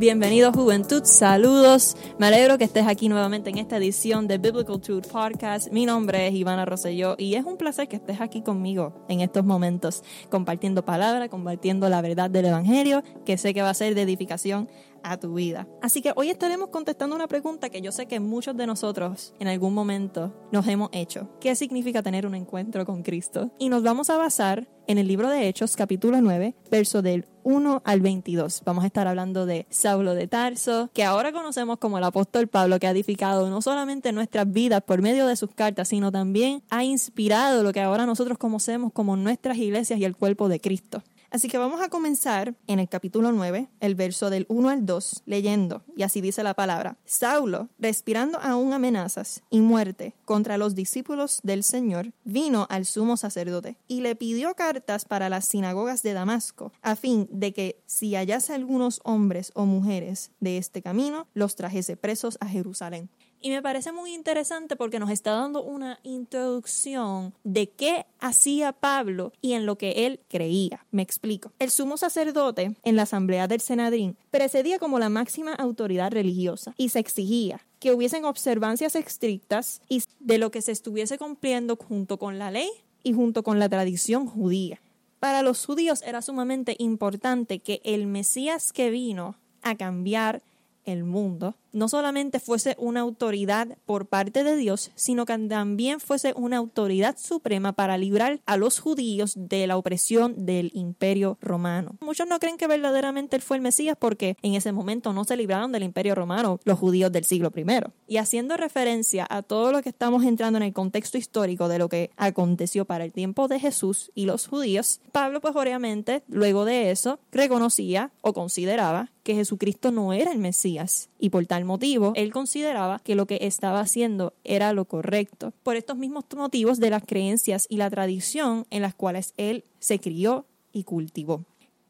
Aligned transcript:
Bienvenido 0.00 0.50
Juventud, 0.50 1.02
saludos. 1.04 1.94
Me 2.18 2.28
alegro 2.28 2.56
que 2.56 2.64
estés 2.64 2.86
aquí 2.86 3.10
nuevamente 3.10 3.50
en 3.50 3.58
esta 3.58 3.76
edición 3.76 4.28
de 4.28 4.38
Biblical 4.38 4.80
Truth 4.80 5.08
Podcast. 5.08 5.70
Mi 5.72 5.84
nombre 5.84 6.26
es 6.26 6.32
Ivana 6.32 6.64
Rosselló 6.64 7.16
y 7.18 7.34
es 7.34 7.44
un 7.44 7.58
placer 7.58 7.86
que 7.86 7.96
estés 7.96 8.18
aquí 8.22 8.40
conmigo 8.40 9.04
en 9.10 9.20
estos 9.20 9.44
momentos, 9.44 10.02
compartiendo 10.30 10.86
palabra, 10.86 11.28
compartiendo 11.28 11.86
la 11.90 12.00
verdad 12.00 12.30
del 12.30 12.46
Evangelio, 12.46 13.02
que 13.26 13.36
sé 13.36 13.52
que 13.52 13.60
va 13.60 13.68
a 13.68 13.74
ser 13.74 13.94
de 13.94 14.00
edificación 14.00 14.70
a 15.02 15.18
tu 15.18 15.34
vida. 15.34 15.66
Así 15.82 16.02
que 16.02 16.12
hoy 16.16 16.30
estaremos 16.30 16.68
contestando 16.68 17.16
una 17.16 17.28
pregunta 17.28 17.70
que 17.70 17.80
yo 17.80 17.92
sé 17.92 18.06
que 18.06 18.20
muchos 18.20 18.56
de 18.56 18.66
nosotros 18.66 19.34
en 19.38 19.48
algún 19.48 19.74
momento 19.74 20.32
nos 20.52 20.66
hemos 20.66 20.90
hecho. 20.92 21.28
¿Qué 21.40 21.54
significa 21.54 22.02
tener 22.02 22.26
un 22.26 22.34
encuentro 22.34 22.84
con 22.84 23.02
Cristo? 23.02 23.50
Y 23.58 23.68
nos 23.68 23.82
vamos 23.82 24.10
a 24.10 24.16
basar 24.16 24.68
en 24.86 24.98
el 24.98 25.06
libro 25.06 25.28
de 25.28 25.46
Hechos, 25.46 25.76
capítulo 25.76 26.20
9, 26.20 26.56
verso 26.70 27.00
del 27.00 27.26
1 27.44 27.82
al 27.84 28.00
22. 28.00 28.62
Vamos 28.64 28.84
a 28.84 28.88
estar 28.88 29.06
hablando 29.06 29.46
de 29.46 29.66
Saulo 29.70 30.14
de 30.14 30.26
Tarso, 30.26 30.90
que 30.92 31.04
ahora 31.04 31.32
conocemos 31.32 31.78
como 31.78 31.98
el 31.98 32.04
apóstol 32.04 32.48
Pablo, 32.48 32.78
que 32.80 32.86
ha 32.86 32.90
edificado 32.90 33.48
no 33.50 33.62
solamente 33.62 34.12
nuestras 34.12 34.50
vidas 34.50 34.82
por 34.82 35.00
medio 35.00 35.26
de 35.26 35.36
sus 35.36 35.54
cartas, 35.54 35.88
sino 35.88 36.10
también 36.10 36.62
ha 36.70 36.82
inspirado 36.84 37.62
lo 37.62 37.72
que 37.72 37.80
ahora 37.80 38.06
nosotros 38.06 38.36
conocemos 38.36 38.92
como 38.92 39.16
nuestras 39.16 39.58
iglesias 39.58 40.00
y 40.00 40.04
el 40.04 40.16
cuerpo 40.16 40.48
de 40.48 40.60
Cristo. 40.60 41.02
Así 41.30 41.46
que 41.46 41.58
vamos 41.58 41.80
a 41.80 41.88
comenzar 41.88 42.56
en 42.66 42.80
el 42.80 42.88
capítulo 42.88 43.30
9, 43.30 43.68
el 43.78 43.94
verso 43.94 44.30
del 44.30 44.46
1 44.48 44.68
al 44.68 44.84
2, 44.84 45.22
leyendo, 45.26 45.84
y 45.96 46.02
así 46.02 46.20
dice 46.20 46.42
la 46.42 46.54
palabra. 46.54 46.96
Saulo, 47.04 47.68
respirando 47.78 48.40
aún 48.40 48.72
amenazas 48.72 49.42
y 49.48 49.60
muerte 49.60 50.14
contra 50.24 50.58
los 50.58 50.74
discípulos 50.74 51.38
del 51.44 51.62
Señor, 51.62 52.12
vino 52.24 52.66
al 52.68 52.84
sumo 52.84 53.16
sacerdote 53.16 53.76
y 53.86 54.00
le 54.00 54.16
pidió 54.16 54.56
cartas 54.56 55.04
para 55.04 55.28
las 55.28 55.44
sinagogas 55.44 56.02
de 56.02 56.14
Damasco, 56.14 56.72
a 56.82 56.96
fin 56.96 57.28
de 57.30 57.52
que 57.52 57.80
si 57.86 58.16
hallase 58.16 58.52
algunos 58.52 59.00
hombres 59.04 59.52
o 59.54 59.66
mujeres 59.66 60.32
de 60.40 60.58
este 60.58 60.82
camino, 60.82 61.28
los 61.34 61.54
trajese 61.54 61.96
presos 61.96 62.38
a 62.40 62.48
Jerusalén. 62.48 63.08
Y 63.42 63.50
me 63.50 63.62
parece 63.62 63.90
muy 63.90 64.12
interesante 64.14 64.76
porque 64.76 64.98
nos 64.98 65.10
está 65.10 65.32
dando 65.32 65.62
una 65.62 65.98
introducción 66.02 67.32
de 67.42 67.70
qué 67.70 68.04
hacía 68.18 68.72
Pablo 68.72 69.32
y 69.40 69.54
en 69.54 69.64
lo 69.64 69.78
que 69.78 70.06
él 70.06 70.20
creía. 70.28 70.84
Me 70.90 71.00
explico. 71.00 71.52
El 71.58 71.70
sumo 71.70 71.96
sacerdote 71.96 72.76
en 72.82 72.96
la 72.96 73.02
asamblea 73.02 73.48
del 73.48 73.62
Senadrín 73.62 74.18
precedía 74.30 74.78
como 74.78 74.98
la 74.98 75.08
máxima 75.08 75.54
autoridad 75.54 76.12
religiosa 76.12 76.74
y 76.76 76.90
se 76.90 76.98
exigía 76.98 77.64
que 77.78 77.94
hubiesen 77.94 78.26
observancias 78.26 78.94
estrictas 78.94 79.80
y 79.88 80.02
de 80.18 80.36
lo 80.36 80.50
que 80.50 80.60
se 80.60 80.72
estuviese 80.72 81.16
cumpliendo 81.16 81.76
junto 81.76 82.18
con 82.18 82.38
la 82.38 82.50
ley 82.50 82.68
y 83.02 83.14
junto 83.14 83.42
con 83.42 83.58
la 83.58 83.70
tradición 83.70 84.26
judía. 84.26 84.80
Para 85.18 85.42
los 85.42 85.64
judíos 85.64 86.02
era 86.02 86.20
sumamente 86.20 86.76
importante 86.78 87.58
que 87.58 87.80
el 87.84 88.06
Mesías 88.06 88.72
que 88.72 88.90
vino 88.90 89.36
a 89.62 89.76
cambiar 89.76 90.42
el 90.84 91.04
mundo 91.04 91.54
no 91.72 91.88
solamente 91.88 92.40
fuese 92.40 92.74
una 92.78 93.00
autoridad 93.00 93.76
por 93.86 94.06
parte 94.06 94.44
de 94.44 94.56
Dios, 94.56 94.90
sino 94.94 95.24
que 95.26 95.38
también 95.38 96.00
fuese 96.00 96.32
una 96.36 96.56
autoridad 96.56 97.16
suprema 97.18 97.72
para 97.72 97.96
librar 97.96 98.40
a 98.46 98.56
los 98.56 98.80
judíos 98.80 99.34
de 99.36 99.66
la 99.66 99.76
opresión 99.76 100.46
del 100.46 100.70
imperio 100.74 101.38
romano. 101.40 101.96
Muchos 102.00 102.26
no 102.26 102.38
creen 102.38 102.56
que 102.56 102.66
verdaderamente 102.66 103.36
él 103.36 103.42
fue 103.42 103.56
el 103.56 103.62
Mesías 103.62 103.96
porque 103.98 104.36
en 104.42 104.54
ese 104.54 104.72
momento 104.72 105.12
no 105.12 105.24
se 105.24 105.36
libraron 105.36 105.72
del 105.72 105.84
imperio 105.84 106.14
romano 106.14 106.60
los 106.64 106.78
judíos 106.78 107.12
del 107.12 107.24
siglo 107.24 107.52
I. 107.54 107.64
Y 108.08 108.16
haciendo 108.16 108.56
referencia 108.56 109.26
a 109.28 109.42
todo 109.42 109.70
lo 109.72 109.82
que 109.82 109.90
estamos 109.90 110.24
entrando 110.24 110.56
en 110.56 110.64
el 110.64 110.72
contexto 110.72 111.18
histórico 111.18 111.68
de 111.68 111.78
lo 111.78 111.88
que 111.88 112.10
aconteció 112.16 112.84
para 112.84 113.04
el 113.04 113.12
tiempo 113.12 113.48
de 113.48 113.60
Jesús 113.60 114.10
y 114.14 114.26
los 114.26 114.48
judíos, 114.48 115.00
Pablo 115.12 115.40
pues 115.40 115.54
obviamente 115.54 116.22
luego 116.28 116.64
de 116.64 116.90
eso 116.90 117.20
reconocía 117.30 118.10
o 118.22 118.32
consideraba 118.32 119.10
que 119.22 119.34
Jesucristo 119.34 119.90
no 119.90 120.12
era 120.12 120.32
el 120.32 120.38
Mesías 120.38 121.08
y 121.18 121.30
por 121.30 121.46
tal 121.46 121.64
motivo, 121.64 122.12
él 122.16 122.32
consideraba 122.32 123.00
que 123.00 123.14
lo 123.14 123.26
que 123.26 123.38
estaba 123.42 123.80
haciendo 123.80 124.32
era 124.44 124.72
lo 124.72 124.84
correcto, 124.84 125.52
por 125.62 125.76
estos 125.76 125.96
mismos 125.96 126.24
motivos 126.36 126.78
de 126.80 126.90
las 126.90 127.04
creencias 127.04 127.66
y 127.68 127.76
la 127.76 127.90
tradición 127.90 128.66
en 128.70 128.82
las 128.82 128.94
cuales 128.94 129.34
él 129.36 129.64
se 129.78 129.98
crió 129.98 130.46
y 130.72 130.84
cultivó. 130.84 131.44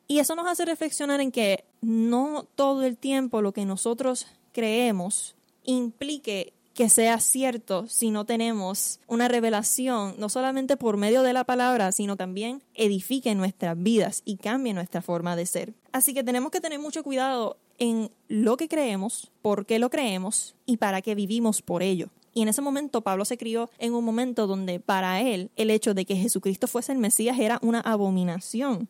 Y 0.08 0.18
eso 0.18 0.34
nos 0.34 0.48
hace 0.48 0.64
reflexionar 0.64 1.20
en 1.20 1.30
que 1.30 1.64
no 1.80 2.46
todo 2.56 2.82
el 2.82 2.96
tiempo 2.96 3.42
lo 3.42 3.52
que 3.52 3.64
nosotros 3.64 4.26
creemos 4.52 5.36
implique 5.64 6.52
que 6.80 6.88
sea 6.88 7.20
cierto 7.20 7.86
si 7.88 8.10
no 8.10 8.24
tenemos 8.24 9.00
una 9.06 9.28
revelación, 9.28 10.14
no 10.16 10.30
solamente 10.30 10.78
por 10.78 10.96
medio 10.96 11.22
de 11.22 11.34
la 11.34 11.44
palabra, 11.44 11.92
sino 11.92 12.16
también 12.16 12.62
edifique 12.72 13.34
nuestras 13.34 13.76
vidas 13.76 14.22
y 14.24 14.38
cambie 14.38 14.72
nuestra 14.72 15.02
forma 15.02 15.36
de 15.36 15.44
ser. 15.44 15.74
Así 15.92 16.14
que 16.14 16.24
tenemos 16.24 16.50
que 16.50 16.62
tener 16.62 16.78
mucho 16.78 17.02
cuidado 17.02 17.58
en 17.76 18.10
lo 18.28 18.56
que 18.56 18.66
creemos, 18.66 19.30
por 19.42 19.66
qué 19.66 19.78
lo 19.78 19.90
creemos 19.90 20.54
y 20.64 20.78
para 20.78 21.02
qué 21.02 21.14
vivimos 21.14 21.60
por 21.60 21.82
ello. 21.82 22.08
Y 22.32 22.40
en 22.40 22.48
ese 22.48 22.62
momento 22.62 23.02
Pablo 23.02 23.26
se 23.26 23.36
crió 23.36 23.68
en 23.78 23.92
un 23.92 24.02
momento 24.02 24.46
donde 24.46 24.80
para 24.80 25.20
él 25.20 25.50
el 25.56 25.68
hecho 25.68 25.92
de 25.92 26.06
que 26.06 26.16
Jesucristo 26.16 26.66
fuese 26.66 26.92
el 26.92 26.98
Mesías 26.98 27.38
era 27.38 27.58
una 27.60 27.80
abominación. 27.80 28.88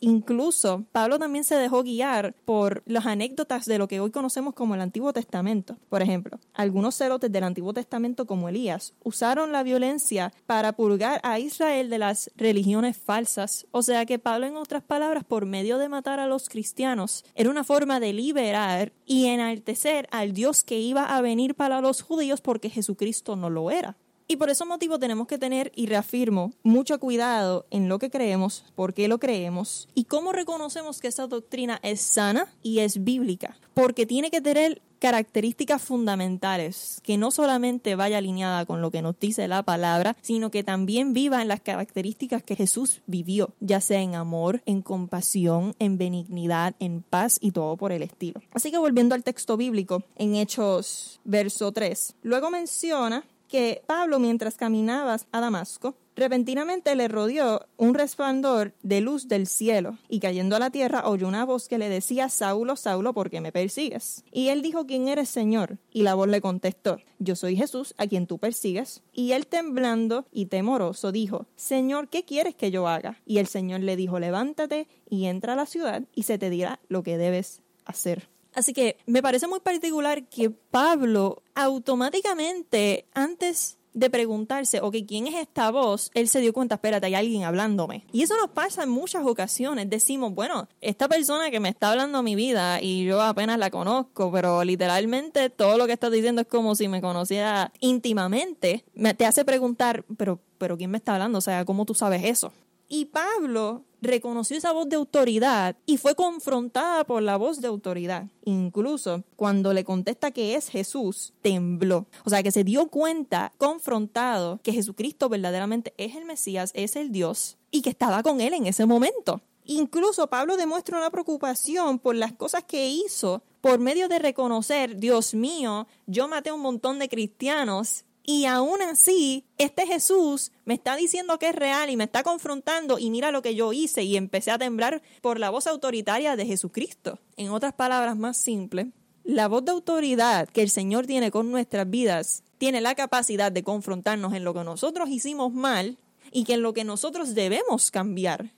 Incluso 0.00 0.84
Pablo 0.92 1.18
también 1.18 1.44
se 1.44 1.56
dejó 1.56 1.82
guiar 1.82 2.34
por 2.44 2.82
las 2.86 3.06
anécdotas 3.06 3.64
de 3.66 3.78
lo 3.78 3.88
que 3.88 4.00
hoy 4.00 4.10
conocemos 4.10 4.54
como 4.54 4.74
el 4.74 4.80
Antiguo 4.80 5.12
Testamento. 5.12 5.76
Por 5.88 6.02
ejemplo, 6.02 6.38
algunos 6.54 6.96
celotes 6.96 7.30
del 7.32 7.44
Antiguo 7.44 7.72
Testamento 7.72 8.26
como 8.26 8.48
Elías 8.48 8.94
usaron 9.02 9.52
la 9.52 9.62
violencia 9.62 10.32
para 10.46 10.72
purgar 10.72 11.20
a 11.22 11.38
Israel 11.38 11.90
de 11.90 11.98
las 11.98 12.30
religiones 12.36 12.96
falsas. 12.96 13.66
O 13.70 13.82
sea 13.82 14.06
que 14.06 14.18
Pablo, 14.18 14.46
en 14.46 14.56
otras 14.56 14.82
palabras, 14.82 15.24
por 15.24 15.46
medio 15.46 15.78
de 15.78 15.88
matar 15.88 16.20
a 16.20 16.26
los 16.26 16.48
cristianos, 16.48 17.24
era 17.34 17.50
una 17.50 17.64
forma 17.64 18.00
de 18.00 18.12
liberar 18.12 18.92
y 19.04 19.26
enaltecer 19.26 20.08
al 20.10 20.32
Dios 20.32 20.64
que 20.64 20.78
iba 20.78 21.16
a 21.16 21.20
venir 21.20 21.54
para 21.54 21.80
los 21.80 22.02
judíos 22.02 22.40
porque 22.40 22.70
Jesucristo 22.70 23.36
no 23.36 23.50
lo 23.50 23.70
era. 23.70 23.96
Y 24.28 24.36
por 24.36 24.50
ese 24.50 24.64
motivo 24.64 24.98
tenemos 24.98 25.28
que 25.28 25.38
tener, 25.38 25.70
y 25.76 25.86
reafirmo, 25.86 26.52
mucho 26.64 26.98
cuidado 26.98 27.66
en 27.70 27.88
lo 27.88 28.00
que 28.00 28.10
creemos, 28.10 28.64
por 28.74 28.92
qué 28.92 29.06
lo 29.06 29.18
creemos 29.18 29.88
y 29.94 30.04
cómo 30.04 30.32
reconocemos 30.32 31.00
que 31.00 31.08
esa 31.08 31.28
doctrina 31.28 31.78
es 31.82 32.00
sana 32.00 32.52
y 32.62 32.80
es 32.80 33.04
bíblica. 33.04 33.56
Porque 33.74 34.04
tiene 34.04 34.30
que 34.30 34.40
tener 34.40 34.82
características 34.98 35.82
fundamentales, 35.82 37.00
que 37.04 37.18
no 37.18 37.30
solamente 37.30 37.94
vaya 37.94 38.18
alineada 38.18 38.64
con 38.66 38.80
lo 38.80 38.90
que 38.90 39.02
nos 39.02 39.18
dice 39.20 39.46
la 39.46 39.62
palabra, 39.62 40.16
sino 40.22 40.50
que 40.50 40.64
también 40.64 41.12
viva 41.12 41.42
en 41.42 41.48
las 41.48 41.60
características 41.60 42.42
que 42.42 42.56
Jesús 42.56 43.02
vivió, 43.06 43.54
ya 43.60 43.80
sea 43.80 44.00
en 44.00 44.14
amor, 44.14 44.62
en 44.66 44.82
compasión, 44.82 45.76
en 45.78 45.98
benignidad, 45.98 46.74
en 46.80 47.02
paz 47.02 47.38
y 47.40 47.52
todo 47.52 47.76
por 47.76 47.92
el 47.92 48.02
estilo. 48.02 48.40
Así 48.52 48.70
que 48.70 48.78
volviendo 48.78 49.14
al 49.14 49.22
texto 49.22 49.56
bíblico, 49.56 50.02
en 50.16 50.34
Hechos 50.34 51.20
verso 51.24 51.70
3, 51.70 52.16
luego 52.22 52.50
menciona 52.50 53.24
que 53.48 53.82
Pablo 53.86 54.18
mientras 54.18 54.56
caminaba 54.56 55.16
a 55.32 55.40
Damasco, 55.40 55.96
repentinamente 56.16 56.96
le 56.96 57.08
rodeó 57.08 57.66
un 57.76 57.94
resplandor 57.94 58.74
de 58.82 59.00
luz 59.00 59.28
del 59.28 59.46
cielo, 59.46 59.98
y 60.08 60.20
cayendo 60.20 60.56
a 60.56 60.58
la 60.58 60.70
tierra 60.70 61.08
oyó 61.08 61.28
una 61.28 61.44
voz 61.44 61.68
que 61.68 61.78
le 61.78 61.88
decía, 61.88 62.28
Saulo, 62.28 62.76
Saulo, 62.76 63.12
¿por 63.12 63.30
qué 63.30 63.40
me 63.40 63.52
persigues? 63.52 64.24
Y 64.32 64.48
él 64.48 64.62
dijo, 64.62 64.86
¿quién 64.86 65.08
eres, 65.08 65.28
Señor? 65.28 65.78
Y 65.92 66.02
la 66.02 66.14
voz 66.14 66.28
le 66.28 66.40
contestó, 66.40 66.98
yo 67.18 67.36
soy 67.36 67.56
Jesús, 67.56 67.94
a 67.98 68.06
quien 68.06 68.26
tú 68.26 68.38
persigues. 68.38 69.02
Y 69.12 69.32
él 69.32 69.46
temblando 69.46 70.26
y 70.32 70.46
temoroso 70.46 71.12
dijo, 71.12 71.46
Señor, 71.56 72.08
¿qué 72.08 72.24
quieres 72.24 72.54
que 72.54 72.70
yo 72.70 72.88
haga? 72.88 73.20
Y 73.26 73.38
el 73.38 73.46
Señor 73.46 73.80
le 73.80 73.96
dijo, 73.96 74.18
levántate 74.18 74.88
y 75.08 75.26
entra 75.26 75.52
a 75.52 75.56
la 75.56 75.66
ciudad 75.66 76.02
y 76.14 76.24
se 76.24 76.38
te 76.38 76.50
dirá 76.50 76.80
lo 76.88 77.02
que 77.02 77.18
debes 77.18 77.62
hacer. 77.84 78.28
Así 78.56 78.72
que 78.72 78.96
me 79.04 79.22
parece 79.22 79.46
muy 79.46 79.60
particular 79.60 80.24
que 80.28 80.48
Pablo 80.48 81.42
automáticamente, 81.54 83.04
antes 83.12 83.76
de 83.92 84.08
preguntarse, 84.08 84.80
ok, 84.80 84.96
¿quién 85.06 85.26
es 85.26 85.34
esta 85.34 85.70
voz? 85.70 86.10
Él 86.14 86.28
se 86.28 86.40
dio 86.40 86.54
cuenta, 86.54 86.76
espérate, 86.76 87.06
hay 87.06 87.14
alguien 87.14 87.44
hablándome. 87.44 88.06
Y 88.12 88.22
eso 88.22 88.34
nos 88.36 88.50
pasa 88.50 88.82
en 88.82 88.88
muchas 88.88 89.26
ocasiones. 89.26 89.90
Decimos, 89.90 90.34
bueno, 90.34 90.68
esta 90.80 91.06
persona 91.06 91.50
que 91.50 91.60
me 91.60 91.68
está 91.68 91.90
hablando 91.90 92.22
mi 92.22 92.34
vida 92.34 92.80
y 92.80 93.04
yo 93.04 93.20
apenas 93.20 93.58
la 93.58 93.70
conozco, 93.70 94.32
pero 94.32 94.64
literalmente 94.64 95.50
todo 95.50 95.76
lo 95.76 95.86
que 95.86 95.92
estás 95.92 96.10
diciendo 96.10 96.40
es 96.40 96.46
como 96.46 96.74
si 96.74 96.88
me 96.88 97.02
conociera 97.02 97.72
íntimamente. 97.80 98.84
Me, 98.94 99.12
te 99.12 99.26
hace 99.26 99.44
preguntar, 99.44 100.02
pero, 100.16 100.40
pero 100.56 100.78
¿quién 100.78 100.90
me 100.90 100.96
está 100.96 101.14
hablando? 101.14 101.38
O 101.38 101.42
sea, 101.42 101.66
¿cómo 101.66 101.84
tú 101.84 101.94
sabes 101.94 102.24
eso? 102.24 102.52
Y 102.88 103.06
Pablo 103.06 103.84
reconoció 104.00 104.56
esa 104.56 104.72
voz 104.72 104.88
de 104.88 104.96
autoridad 104.96 105.76
y 105.86 105.96
fue 105.96 106.14
confrontada 106.14 107.04
por 107.04 107.22
la 107.22 107.36
voz 107.36 107.60
de 107.60 107.68
autoridad. 107.68 108.28
Incluso 108.44 109.24
cuando 109.34 109.72
le 109.72 109.84
contesta 109.84 110.30
que 110.30 110.54
es 110.54 110.68
Jesús, 110.68 111.32
tembló. 111.42 112.06
O 112.24 112.30
sea, 112.30 112.42
que 112.42 112.52
se 112.52 112.64
dio 112.64 112.86
cuenta, 112.88 113.52
confrontado, 113.58 114.60
que 114.62 114.72
Jesucristo 114.72 115.28
verdaderamente 115.28 115.94
es 115.96 116.14
el 116.14 116.24
Mesías, 116.24 116.70
es 116.74 116.96
el 116.96 117.10
Dios 117.10 117.58
y 117.70 117.82
que 117.82 117.90
estaba 117.90 118.22
con 118.22 118.40
él 118.40 118.54
en 118.54 118.66
ese 118.66 118.86
momento. 118.86 119.40
Incluso 119.64 120.28
Pablo 120.28 120.56
demuestra 120.56 120.96
una 120.96 121.10
preocupación 121.10 121.98
por 121.98 122.14
las 122.14 122.32
cosas 122.32 122.62
que 122.62 122.88
hizo 122.88 123.42
por 123.60 123.80
medio 123.80 124.08
de 124.08 124.20
reconocer, 124.20 124.96
Dios 124.96 125.34
mío, 125.34 125.88
yo 126.06 126.28
maté 126.28 126.50
a 126.50 126.54
un 126.54 126.60
montón 126.60 127.00
de 127.00 127.08
cristianos 127.08 128.04
Y 128.28 128.46
aún 128.46 128.82
así, 128.82 129.44
este 129.56 129.86
Jesús 129.86 130.50
me 130.64 130.74
está 130.74 130.96
diciendo 130.96 131.38
que 131.38 131.50
es 131.50 131.54
real 131.54 131.90
y 131.90 131.96
me 131.96 132.04
está 132.04 132.24
confrontando 132.24 132.98
y 132.98 133.10
mira 133.10 133.30
lo 133.30 133.40
que 133.40 133.54
yo 133.54 133.72
hice 133.72 134.02
y 134.02 134.16
empecé 134.16 134.50
a 134.50 134.58
temblar 134.58 135.00
por 135.22 135.38
la 135.38 135.50
voz 135.50 135.68
autoritaria 135.68 136.34
de 136.34 136.44
Jesucristo. 136.44 137.20
En 137.36 137.50
otras 137.50 137.72
palabras 137.74 138.16
más 138.16 138.36
simples, 138.36 138.88
la 139.22 139.46
voz 139.46 139.64
de 139.64 139.70
autoridad 139.70 140.48
que 140.48 140.62
el 140.62 140.70
Señor 140.70 141.06
tiene 141.06 141.30
con 141.30 141.52
nuestras 141.52 141.88
vidas 141.88 142.42
tiene 142.58 142.80
la 142.80 142.96
capacidad 142.96 143.52
de 143.52 143.62
confrontarnos 143.62 144.34
en 144.34 144.42
lo 144.42 144.54
que 144.54 144.64
nosotros 144.64 145.08
hicimos 145.08 145.52
mal 145.52 145.96
y 146.32 146.50
en 146.52 146.62
lo 146.62 146.74
que 146.74 146.82
nosotros 146.82 147.36
debemos 147.36 147.92
cambiar 147.92 148.55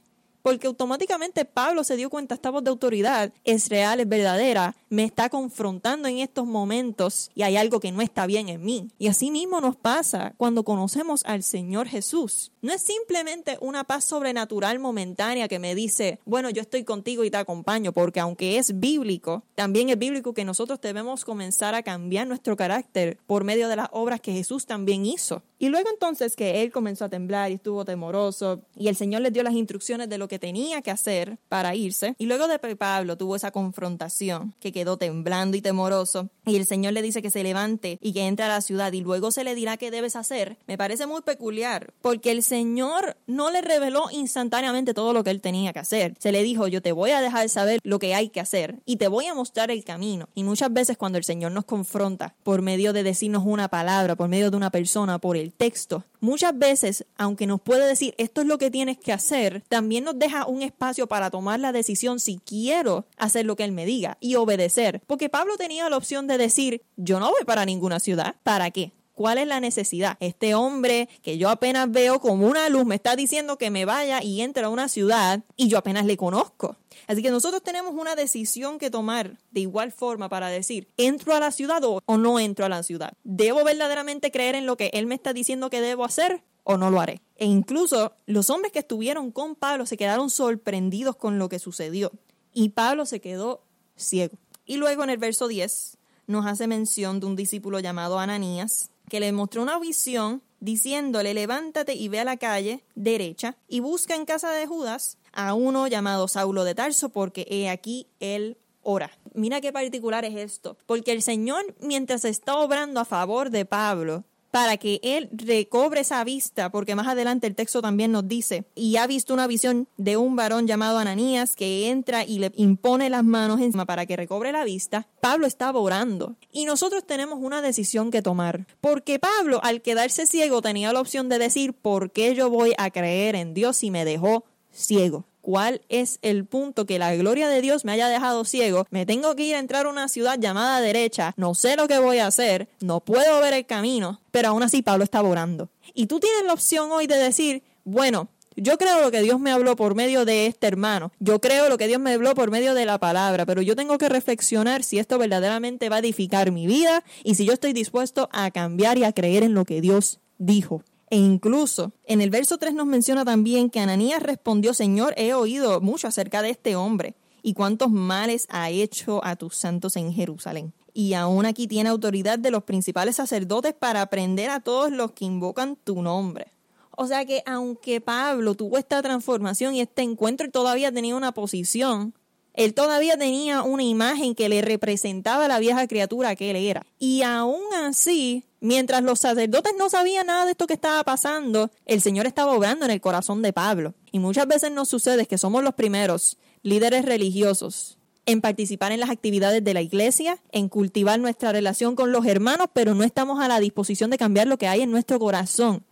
porque 0.49 0.67
automáticamente 0.67 1.45
Pablo 1.45 1.85
se 1.85 1.99
dio 1.99 2.09
cuenta, 2.09 2.35
esta 2.35 2.49
voz 2.49 2.65
de 2.65 2.71
autoridad 2.71 3.35
es 3.45 3.69
real, 3.69 4.01
es 4.01 4.09
verdadera, 4.09 4.75
me 4.89 5.05
está 5.05 5.29
confrontando 5.29 6.09
en 6.09 6.21
estos 6.21 6.47
momentos 6.47 7.31
y 7.35 7.43
hay 7.43 7.59
algo 7.59 7.81
que 7.81 7.93
no 7.93 8.01
está 8.01 8.25
bien 8.25 8.49
en 8.49 8.65
mí. 8.65 8.89
Y 8.99 9.09
así 9.09 9.31
mismo 9.31 9.61
nos 9.61 9.77
pasa 9.77 10.33
cuando 10.39 10.65
conocemos 10.65 11.23
al 11.27 11.43
Señor 11.43 11.87
Jesús. 11.87 12.51
No 12.63 12.73
es 12.73 12.81
simplemente 12.81 13.59
una 13.61 13.85
paz 13.85 14.05
sobrenatural 14.05 14.79
momentánea 14.79 15.49
que 15.49 15.59
me 15.59 15.75
dice, 15.75 16.19
bueno, 16.25 16.49
yo 16.49 16.63
estoy 16.63 16.83
contigo 16.83 17.25
y 17.25 17.31
te 17.31 17.37
acompaño, 17.37 17.93
porque 17.93 18.19
aunque 18.19 18.57
es 18.57 18.81
bíblico, 18.81 19.45
también 19.55 19.91
es 19.91 19.99
bíblico 19.99 20.33
que 20.33 20.47
nosotros 20.47 20.81
debemos 20.81 21.27
comenzar 21.27 21.75
a 21.75 21.83
cambiar 21.83 22.27
nuestro 22.27 22.57
carácter 22.57 23.19
por 23.27 23.45
medio 23.45 23.69
de 23.69 23.77
las 23.77 23.89
obras 23.93 24.23
que 24.23 24.33
Jesús 24.33 24.65
también 24.65 25.05
hizo. 25.05 25.43
Y 25.59 25.69
luego 25.69 25.91
entonces 25.91 26.37
que 26.37 26.63
él 26.63 26.71
comenzó 26.71 27.05
a 27.05 27.09
temblar 27.09 27.51
y 27.51 27.55
estuvo 27.55 27.85
temoroso 27.85 28.63
y 28.77 28.89
el 28.89 28.97
Señor 28.97 29.23
le 29.23 29.31
dio 29.31 29.43
las 29.43 29.55
instrucciones 29.55 30.09
de 30.09 30.19
lo 30.19 30.29
que 30.29 30.39
tenía 30.39 30.83
que 30.83 30.91
hacer 30.91 31.39
para 31.49 31.75
irse. 31.75 32.15
Y 32.19 32.27
luego 32.27 32.47
de 32.47 32.59
Pablo 32.77 33.17
tuvo 33.17 33.37
esa 33.37 33.51
confrontación 33.51 34.55
que 34.61 34.73
quedó 34.73 34.97
temblando 34.97 35.57
y 35.57 35.63
temoroso 35.63 36.31
y 36.47 36.57
el 36.57 36.67
Señor 36.67 36.93
le 36.93 37.03
dice 37.03 37.23
que 37.23 37.31
se 37.31 37.43
levante 37.43 37.99
y 38.01 38.13
que 38.13 38.27
entre 38.27 38.45
a 38.45 38.49
la 38.49 38.61
ciudad 38.61 38.93
y 38.93 39.01
luego 39.01 39.31
se 39.31 39.45
le 39.45 39.55
dirá 39.55 39.77
qué 39.77 39.91
debes 39.91 40.17
hacer. 40.17 40.59
Me 40.67 40.79
parece 40.79 41.07
muy 41.07 41.23
peculiar 41.23 41.93
porque 42.03 42.31
el 42.31 42.43
Señor 42.43 43.17
no 43.27 43.51
le 43.51 43.61
reveló 43.61 44.11
instantáneamente 44.11 44.95
todo 44.95 45.13
lo 45.13 45.25
que 45.25 45.31
él 45.31 45.41
tenía 45.41 45.73
que 45.73 45.81
hacer. 45.81 46.15
Se 46.19 46.33
le 46.33 46.43
dijo, 46.43 46.69
yo 46.69 46.83
te 46.83 46.93
voy 46.93 47.11
a 47.11 47.21
dejar 47.21 47.49
saber 47.49 47.81
lo 47.83 47.99
que 47.99 48.15
hay 48.15 48.29
que 48.29 48.41
hacer 48.41 48.77
y 48.85 48.97
te 48.97 49.09
voy 49.09 49.27
a 49.27 49.35
mostrar 49.35 49.71
el 49.71 49.85
camino. 49.85 50.29
Y 50.35 50.45
muchas 50.45 50.73
veces 50.73 50.97
cuando 50.97 51.19
el 51.19 51.25
Señor 51.25 51.53
nos 51.53 51.65
confronta 51.65 52.35
por 52.43 52.63
medio 52.63 52.93
de 52.93 53.03
decirnos 53.03 53.43
una 53.45 53.69
palabra, 53.69 54.17
por 54.17 54.29
medio 54.29 54.51
de 54.51 54.57
una 54.57 54.71
persona, 54.71 55.19
por 55.19 55.37
el 55.37 55.48
texto, 55.53 56.05
muchas 56.21 56.59
veces, 56.59 57.05
aunque 57.17 57.47
nos 57.47 57.61
puede 57.61 57.87
decir 57.87 58.15
esto 58.19 58.41
es 58.41 58.47
lo 58.47 58.59
que 58.59 58.71
tienes 58.71 58.99
que 58.99 59.13
hacer, 59.13 59.63
también 59.69 60.05
nos 60.05 60.19
deja 60.19 60.47
un 60.47 60.63
espacio 60.63 61.07
para 61.07 61.31
tomar 61.31 61.61
la 61.61 61.73
decisión 61.73 62.21
si 62.21 62.39
quiero 62.45 63.07
hacer 63.17 63.47
lo 63.47 63.57
que 63.57 63.65
Él 63.65 63.73
me 63.73 63.87
diga 63.87 64.17
y 64.21 64.37
obedecer. 64.37 65.01
Porque 65.07 65.29
Pablo 65.29 65.57
tenía 65.57 65.89
la 65.89 65.97
opción 65.97 66.27
de 66.27 66.39
decir, 66.39 66.83
yo 66.97 67.21
no 67.21 67.31
voy 67.31 67.45
para 67.45 67.65
ninguna 67.65 68.01
ciudad. 68.01 68.37
¿Para 68.43 68.71
qué? 68.71 68.93
¿Cuál 69.19 69.39
es 69.39 69.49
la 69.49 69.59
necesidad? 69.59 70.17
Este 70.21 70.55
hombre 70.55 71.09
que 71.23 71.39
yo 71.39 71.51
apenas 71.51 71.91
veo 71.91 72.21
como 72.21 72.47
una 72.47 72.69
luz 72.69 72.87
me 72.87 72.95
está 72.95 73.17
diciendo 73.17 73.59
que 73.59 73.69
me 73.69 73.85
vaya 73.85 74.23
y 74.23 74.43
entre 74.43 74.63
a 74.63 74.69
una 74.69 74.89
ciudad 74.89 75.43
y 75.57 75.67
yo 75.67 75.77
apenas 75.77 76.07
le 76.07 76.17
conozco. 76.17 76.77
Así 77.09 77.21
que 77.21 77.33
nosotros 77.33 77.65
tenemos 77.65 77.95
una 77.95 78.15
decisión 78.15 78.79
que 78.79 78.93
tomar 78.93 79.37
de 79.51 79.59
igual 79.59 79.91
forma 79.91 80.29
para 80.29 80.51
decir, 80.51 80.87
¿entro 80.97 81.35
a 81.35 81.41
la 81.41 81.51
ciudad 81.51 81.83
o, 81.83 82.01
no 82.17 82.39
entro 82.39 82.65
a 82.65 82.69
la 82.69 82.85
ciudad? 82.85 83.13
¿Debo 83.25 83.65
verdaderamente 83.65 84.31
creer 84.31 84.55
en 84.55 84.67
lo 84.67 84.77
que 84.77 84.93
él 84.95 85.07
me 85.07 85.17
está 85.17 85.33
diciendo 85.33 85.69
que 85.69 85.81
debo 85.81 86.05
hacer 86.05 86.45
o 86.63 86.77
no 86.77 86.93
lo 86.93 87.01
haré? 87.01 87.21
E 87.35 87.47
incluso 87.47 88.13
los 88.27 88.51
hombres 88.51 88.71
que 88.71 88.79
estuvieron 88.79 89.33
con 89.33 89.57
Pablo 89.57 89.85
se 89.87 89.97
quedaron 89.97 90.31
sorprendidos 90.31 91.17
con 91.17 91.41
lo 91.41 91.49
que 91.49 91.59
sucedió. 91.59 92.13
Y 92.55 92.69
Pablo 92.69 93.05
se 93.05 93.21
quedó 93.21 93.65
ciego. 93.97 94.39
Y 94.65 94.77
luego 94.77 95.03
en 95.03 95.11
el 95.11 95.19
verso 95.19 95.49
10 95.49 95.99
nos 96.29 96.47
hace 96.47 96.69
mención 96.69 97.19
de 97.19 97.27
un 97.27 97.35
discípulo 97.35 97.81
llamado 97.81 98.21
Ananías, 98.21 98.91
que 99.09 99.21
le 99.21 99.33
mostró 99.33 99.63
una 99.63 99.79
visión 99.79 100.43
diciéndole, 100.61 101.35
levántate 101.35 101.95
y 101.95 102.09
ve 102.09 102.21
a 102.21 102.25
la 102.25 102.37
calle 102.37 102.85
derecha 102.95 103.57
y 103.69 103.81
busca 103.81 104.15
en 104.15 104.25
casa 104.25 104.51
de 104.51 104.67
Judas 104.67 105.19
a 105.33 105.55
uno 105.55 105.87
llamado 105.87 106.29
Saulo 106.29 106.65
de 106.65 106.75
Tarso, 106.75 107.11
porque 107.11 107.47
he 107.49 107.69
aquí 107.69 108.09
él 108.21 108.59
ora. 108.83 109.11
Mira 109.35 109.61
qué 109.61 109.73
particular 109.73 110.25
es 110.25 110.37
esto, 110.37 110.77
porque 110.87 111.13
el 111.13 111.23
Señor, 111.23 111.63
mientras 111.81 112.25
está 112.25 112.57
obrando 112.57 113.01
a 113.01 113.05
favor 113.05 113.51
de 113.51 113.65
Pablo, 113.65 114.25
para 114.51 114.77
que 114.77 115.01
él 115.03 115.29
recobre 115.33 116.01
esa 116.01 116.23
vista, 116.25 116.71
porque 116.71 116.95
más 116.95 117.07
adelante 117.07 117.47
el 117.47 117.55
texto 117.55 117.83
también 117.83 118.13
nos 118.13 118.27
dice, 118.27 118.65
y 118.75 118.97
ha 118.97 119.07
visto 119.07 119.35
una 119.35 119.47
visión 119.47 119.89
de 119.97 120.17
un 120.17 120.37
varón 120.37 120.67
llamado 120.67 120.99
Ananías 120.99 121.57
que 121.57 121.89
entra 121.91 122.25
y 122.25 122.39
le 122.39 122.53
impone 122.57 123.11
las 123.11 123.25
manos 123.25 123.61
encima 123.61 123.87
para 123.87 124.07
que 124.07 124.17
recobre 124.17 124.53
la 124.53 124.65
vista, 124.65 125.07
Pablo 125.21 125.47
estaba 125.47 125.81
orando. 125.81 126.37
Y 126.53 126.65
nosotros 126.65 127.07
tenemos 127.07 127.39
una 127.41 127.63
decisión 127.63 128.11
que 128.11 128.23
tomar, 128.23 128.67
porque 128.81 129.19
Pablo 129.19 129.61
al 129.63 129.83
quedarse 129.83 130.27
ciego 130.27 130.63
tenía 130.63 130.93
la 130.93 131.01
opción 131.01 131.29
de 131.29 131.39
decir, 131.39 131.75
¿por 131.75 132.11
qué 132.11 132.35
yo 132.35 132.51
voy 132.51 132.75
a 132.79 132.91
creer 132.91 133.35
en 133.35 133.55
Dios 133.55 133.77
si 133.77 133.91
me 133.91 134.05
dejó 134.05 134.45
ciego? 134.73 135.25
Cuál 135.49 135.81
es 135.89 136.19
el 136.21 136.45
punto 136.45 136.85
que 136.85 136.99
la 136.99 137.15
gloria 137.17 137.49
de 137.49 137.63
Dios 137.63 137.87
me 137.87 137.93
haya 137.93 138.09
dejado 138.09 138.45
ciego, 138.45 138.87
me 138.91 139.07
tengo 139.07 139.35
que 139.35 139.45
ir 139.45 139.55
a 139.55 139.61
entrar 139.61 139.87
a 139.87 139.89
una 139.89 140.07
ciudad 140.09 140.39
llamada 140.39 140.83
derecha, 140.83 141.33
no 141.39 141.55
sé 141.55 141.75
lo 141.75 141.89
que 141.89 141.99
voy 141.99 142.19
a 142.19 142.27
hacer, 142.27 142.69
no 142.81 143.01
puedo 143.01 143.41
ver 143.41 143.55
el 143.55 143.65
camino, 143.65 144.21
pero 144.31 144.49
aún 144.49 144.63
así 144.63 144.83
Pablo 144.83 145.05
está 145.05 145.23
orando. 145.23 145.71
Y 145.95 146.05
tú 146.05 146.21
tienes 146.21 146.45
la 146.45 146.53
opción 146.53 146.91
hoy 146.93 147.07
de 147.07 147.17
decir, 147.17 147.63
bueno, 147.85 148.29
yo 148.57 148.77
creo 148.77 149.01
lo 149.01 149.11
que 149.11 149.23
Dios 149.23 149.41
me 149.41 149.51
habló 149.51 149.75
por 149.75 149.95
medio 149.95 150.27
de 150.27 150.49
este 150.49 150.67
hermano. 150.67 151.13
Yo 151.19 151.41
creo 151.41 151.71
lo 151.71 151.79
que 151.79 151.87
Dios 151.87 151.99
me 151.99 152.13
habló 152.13 152.35
por 152.35 152.51
medio 152.51 152.75
de 152.75 152.85
la 152.85 152.99
palabra, 152.99 153.47
pero 153.47 153.63
yo 153.63 153.75
tengo 153.75 153.97
que 153.97 154.11
reflexionar 154.11 154.83
si 154.83 154.99
esto 154.99 155.17
verdaderamente 155.17 155.89
va 155.89 155.97
a 155.97 156.01
edificar 156.01 156.53
mi 156.53 156.67
vida 156.67 157.05
y 157.25 157.37
si 157.37 157.47
yo 157.47 157.55
estoy 157.55 157.73
dispuesto 157.73 158.29
a 158.33 158.51
cambiar 158.51 158.99
y 158.99 159.05
a 159.05 159.15
creer 159.15 159.45
en 159.45 159.55
lo 159.55 159.65
que 159.65 159.81
Dios 159.81 160.21
dijo. 160.37 160.83
E 161.11 161.17
incluso 161.17 161.93
en 162.05 162.21
el 162.21 162.31
verso 162.31 162.59
3 162.59 162.75
nos 162.75 162.87
menciona 162.87 163.25
también 163.25 163.71
que 163.71 163.81
Ananías 163.81 164.23
respondió, 164.23 164.75
Señor, 164.75 165.15
he 165.17 165.33
oído 165.35 165.81
mucho 165.81 166.07
acerca 166.07 166.43
de 166.43 166.51
este 166.51 166.77
hombre 166.77 167.15
y 167.43 167.55
cuántos 167.55 167.91
males 167.91 168.47
ha 168.51 168.69
hecho 168.71 169.25
a 169.25 169.37
tus 169.37 169.57
santos 169.57 169.97
en 169.97 170.13
Jerusalén. 170.13 170.75
Y 170.93 171.15
aún 171.15 171.47
aquí 171.47 171.67
tiene 171.67 171.89
autoridad 171.89 172.39
de 172.39 172.51
los 172.51 172.65
principales 172.65 173.17
sacerdotes 173.17 173.73
para 173.73 174.03
aprender 174.03 174.51
a 174.51 174.61
todos 174.61 174.91
los 174.91 175.13
que 175.13 175.25
invocan 175.25 175.77
tu 175.77 176.03
nombre. 176.03 176.53
O 177.01 177.07
sea 177.07 177.25
que 177.25 177.43
aunque 177.47 178.01
Pablo 178.01 178.55
tuvo 178.55 178.77
esta 178.77 179.01
transformación 179.01 179.75
y 179.75 179.81
este 179.81 180.03
encuentro 180.03 180.47
y 180.47 180.51
todavía 180.51 180.91
tenía 180.91 181.15
una 181.15 181.33
posición, 181.33 182.13
él 182.59 182.75
todavía 182.75 183.17
tenía 183.17 183.63
una 183.63 183.85
imagen 183.85 184.35
que 184.35 184.49
le 184.49 184.63
representaba 184.63 185.45
a 185.45 185.49
la 185.49 185.61
vieja 185.61 185.87
criatura 185.87 186.35
que 186.35 186.51
él 186.51 186.57
era. 186.57 186.85
Y 186.99 187.23
aún 187.23 187.63
así, 187.85 188.43
mientras 188.59 189.05
los 189.05 189.21
sacerdotes 189.21 189.75
no 189.79 189.89
sabían 189.89 190.27
nada 190.27 190.45
de 190.45 190.51
esto 190.51 190.67
que 190.67 190.75
estaba 190.75 191.05
pasando, 191.05 191.71
el 191.87 192.01
Señor 192.01 192.27
estaba 192.27 192.53
obrando 192.53 192.85
en 192.85 192.91
el 192.91 193.01
corazón 193.01 193.43
de 193.43 193.53
Pablo. 193.53 193.95
Y 194.11 194.19
muchas 194.19 194.49
veces 194.49 194.73
nos 194.73 194.89
sucede 194.89 195.27
que 195.27 195.39
somos 195.39 195.63
los 195.63 195.75
primeros 195.75 196.37
líderes 196.63 197.05
religiosos 197.05 197.97
en 198.27 198.41
participar 198.41 198.91
en 198.91 198.99
las 198.99 199.11
actividades 199.11 199.63
de 199.63 199.75
la 199.75 199.81
iglesia, 199.81 200.43
en 200.51 200.69
cultivar 200.69 201.21
nuestra 201.21 201.53
relación 201.53 201.95
con 201.95 202.11
los 202.11 202.27
hermanos, 202.27 202.67
pero 202.73 202.93
no 202.93 203.05
estamos 203.05 203.39
a 203.39 203.47
la 203.47 203.61
disposición 203.61 204.11
de 204.11 204.19
cambiar 204.19 204.49
lo 204.49 204.59
que 204.59 204.67
hay 204.67 204.81
en 204.81 204.91
nuestro 204.91 205.21
corazón. 205.21 205.85